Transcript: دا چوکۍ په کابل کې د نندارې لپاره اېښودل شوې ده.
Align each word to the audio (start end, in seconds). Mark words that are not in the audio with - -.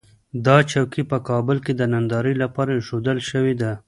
دا 0.45 0.57
چوکۍ 0.71 1.03
په 1.11 1.17
کابل 1.29 1.57
کې 1.65 1.73
د 1.75 1.81
نندارې 1.93 2.33
لپاره 2.43 2.71
اېښودل 2.73 3.17
شوې 3.29 3.53
ده. 3.61 3.71